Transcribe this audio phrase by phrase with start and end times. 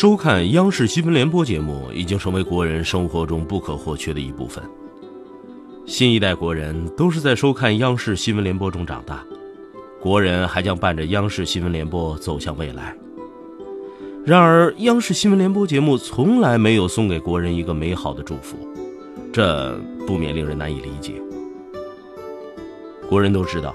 [0.00, 4.62] 收看央视新闻联播节目已经成为国人生活中不可或缺的一部分。
[5.86, 9.24] 新一代国人都是在收看央视新闻联播中长大，
[10.00, 12.96] 国人还将伴着央视新闻联播走向未来。
[14.24, 18.56] 然而，央视新闻联播节目从来没有送给国人一个美好的祝福，
[19.32, 19.76] 这
[20.06, 21.14] 不免令人难以理解。
[23.08, 23.74] 国人都知道，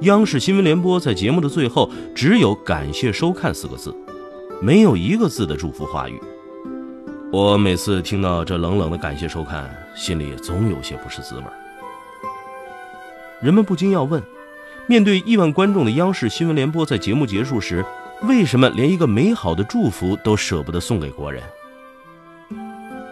[0.00, 3.94] 央视新闻联播在节目的最后只有“感谢收看”四个字。
[4.62, 6.18] 没有一个字的祝福话语，
[7.30, 11.44] 我每次听到这冷冷的感谢收看，心里总有些不是滋味。
[13.42, 14.22] 人们不禁要问：
[14.86, 17.84] 面对亿万观众的央视新闻联播，在节目结束时，
[18.22, 21.42] 为什么连一个美好的祝福都舍不得送给国人？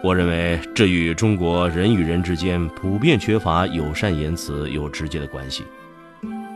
[0.03, 5.63] 我认为这与中国人与人之间普遍缺乏友善言辞有直接的关系，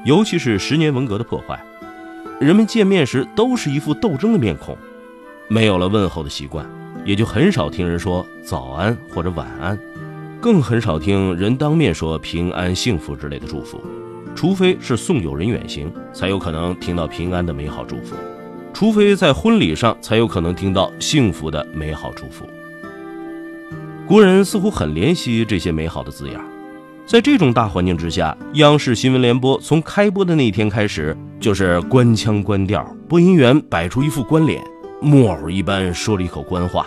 [0.04, 1.64] 尤其是十年文革的破坏。
[2.40, 4.78] 人们见面时都是一副斗争的面孔，
[5.52, 6.64] 没有了问候的习惯，
[7.04, 9.78] 也就很少听人说早安或者晚安，
[10.40, 13.82] 更很少听人当面说平安幸福之类的祝福，
[14.36, 18.16] 除非是送友人远行，才有可能听到平安的美好祝福；
[18.72, 22.46] 除非在婚礼上，才有可能听到幸福的美好祝福。
[24.06, 26.40] 国人似乎很怜惜这些美好的字眼。
[27.08, 34.64] 在这种大环境之下，央视新闻联播从开播的那天开始，就是官腔官调，播音员摆出一副官脸，
[35.02, 36.86] 木偶一般说了一口官话，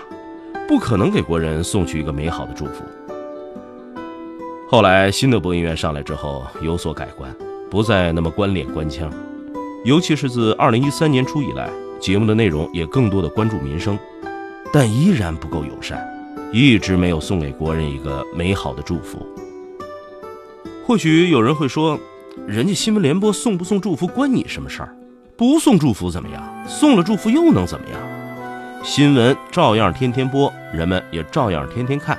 [0.68, 2.84] 不可能给国人送去一个美好的祝福。
[4.68, 7.34] 后来新的播音员上来之后有所改观，
[7.70, 9.10] 不再那么官脸官腔，
[9.84, 13.98] 尤其是自二零一三年初以来，节目的内容也更多的关注民生，
[14.70, 16.06] 但依然不够友善，
[16.52, 19.26] 一直没有送给国人一个美好的祝福。
[20.86, 21.98] 或许有人会说，
[22.46, 24.94] 人家新闻联播送不送祝福关你什么事儿？
[25.34, 26.42] 不送祝福怎么样？
[26.68, 28.00] 送了祝福又能怎么样？
[28.84, 32.18] 新闻照样天天播，人们也照样天天看。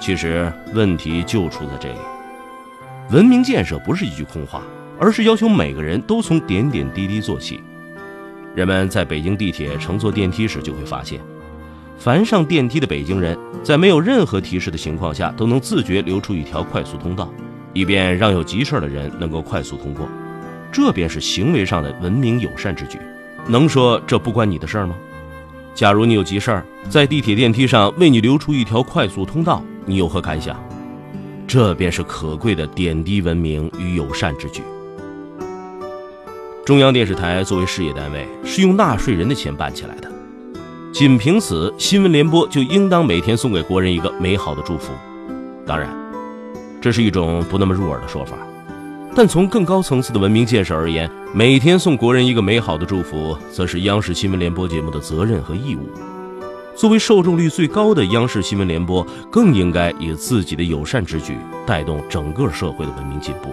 [0.00, 1.98] 其实问题就出在这里。
[3.10, 4.62] 文明建设不是一句空话，
[4.98, 7.62] 而是要求每个人都从点点滴滴做起。
[8.54, 11.20] 人们在北京地铁乘坐电梯时就会发现。
[11.98, 17.30] 凡上电梯的北京人，在没有任何提示的情况下，都能自觉留出一条快速通道，
[17.74, 20.08] 以便让有急事的人能够快速通过。
[20.72, 22.98] 这便是行为上的文明友善之举。
[23.48, 24.94] 能说这不关你的事儿吗？
[25.74, 30.56] 假如你有急事儿，在地铁电梯上为你留出一条快速通道，你有何感想？
[31.46, 34.62] 这便是可贵的点滴文明与友善之举。
[36.64, 40.10] 中央电视台作为事业单位，是用纳税人的钱办起来的。
[40.92, 44.92] 仅凭此，新闻联播就应当每天送给国人一个美好的祝福。
[45.66, 45.90] 当然，
[46.80, 48.36] 这是一种不那么入耳的说法，
[49.14, 55.90] 但从更高层次的文明建设而言，每天送国人一个美好的祝福，则是央视新闻联播节目的责任和义务。
[56.74, 61.36] 作为受众率最高的央视新闻联播，更应该以自己的友善之举，
[61.66, 63.50] 带动整个社会的文明进步，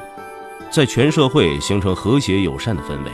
[0.72, 3.12] 在全社会形成和谐友善的氛围。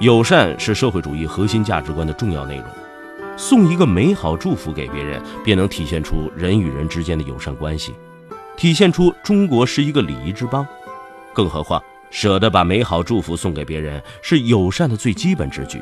[0.00, 2.66] 友善是社会主义核心价值观的重要内容，
[3.36, 7.94] 送一个美好祝福给别人，便能体现出人与人之间的友善关系，
[8.56, 10.66] 体现出中国是一个礼仪之邦。
[11.40, 15.80] 更何况，舍得把美好祝福送给别人，是友善的最基本之举。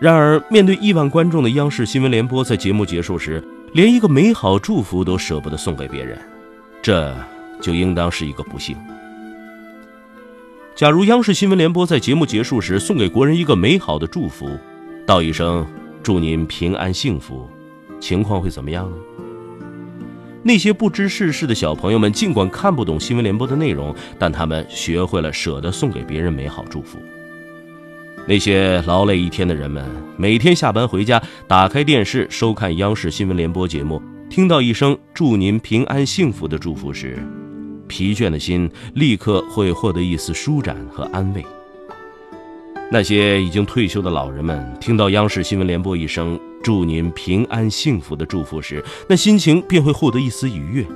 [0.00, 3.40] 然而，面对亿万观众的央视新闻联播，在节目结束时，
[3.72, 6.18] 连一个美好祝福都舍不得送给别人，
[6.82, 7.14] 这
[7.60, 8.76] 就应当是一个不幸。
[10.74, 14.58] 假如央视新闻联播在节目结束时送给国人一个美好的祝福，
[15.06, 15.64] 道一声
[16.02, 17.48] “祝您平安幸福”，
[18.00, 18.96] 情况会怎么样呢？
[20.42, 26.98] 那些不知世事的小朋友们，尽管看不懂新闻联播的内容，但他们学会了舍得送给别人美好祝福。
[28.26, 29.84] 那些劳累一天的人们，
[30.16, 37.18] 每天下班回家，打开电视收看央视新闻联播节目，听到一声“祝您平安幸福”的祝福时，
[37.88, 41.44] 疲倦的心立刻会获得一丝舒展和安慰。
[42.90, 50.86] 那些已经退休的老人们听到央视新闻联播一声“祝您平安幸福”的祝福时，那心情便会获得一丝愉悦。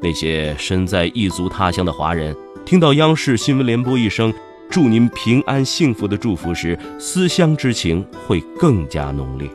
[0.00, 4.32] 那些身在异族他乡的华人听到央视新闻联播一声
[4.70, 9.48] 祝您平安幸福的祝福时，思乡之情会更加浓烈。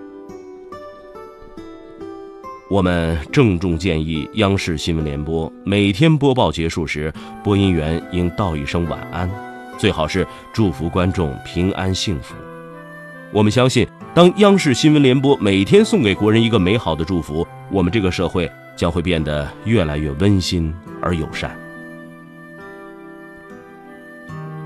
[2.69, 7.13] 我们郑重建议央视新闻联播每天播报结束时，
[7.43, 9.29] 播音员应道一声晚安，
[9.77, 12.33] 最好是祝福观众平安幸福。
[13.33, 20.71] 我们相信，当央视新闻联播每天送给国人一个美好的祝福，我们这个社会将会变得越来越温馨
[21.01, 21.57] 而友善。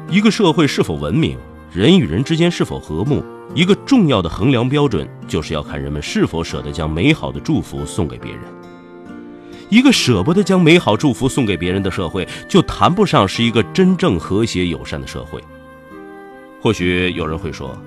[0.10, 1.38] 一个社会是否文明，
[1.72, 3.24] 人与人之间是否和睦？
[3.56, 8.42] 一个重要的衡量标准，就是要看人们是否舍得将美好的祝福送给别人。
[9.70, 15.42] 一个舍不得将美好祝福送给别人的社会，就谈不上是一个真正和谐友善的社会。
[16.62, 17.78] 或许有人会说，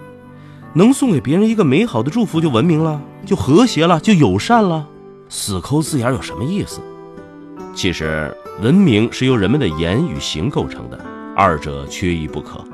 [0.72, 4.86] 能送给别人一个美好的祝福就文明了，就和谐了，就友善了？
[5.28, 6.80] 死抠字眼有什么意思？
[7.74, 10.98] 其实，文明是由人们的言与行构成的，
[11.36, 12.64] 二者缺一不可。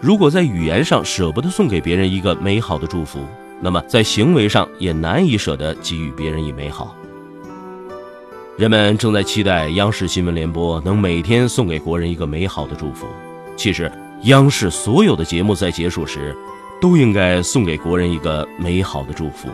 [0.00, 3.20] 如果在语言上舍不得送给别人一个美好的祝福，
[3.60, 6.94] 那么在行为上也难以舍得给予别人以美好。
[8.56, 13.06] 人们正在期待央视新闻联播能每天送给国人一个美好的祝福。
[13.56, 13.90] 其实，
[14.24, 16.36] 央视所有的节目在结束时，
[16.80, 19.48] 都应该送给国人一个美好的祝福。